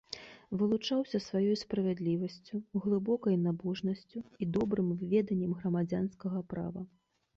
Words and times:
Вылучаўся 0.59 1.19
сваёй 1.25 1.51
справядлівасцю, 1.63 2.61
глыбокай 2.85 3.35
набожнасцю 3.45 4.19
і 4.45 4.49
добрым 4.59 4.89
веданнем 5.11 5.51
грамадзянскага 5.61 6.39
права. 6.57 6.81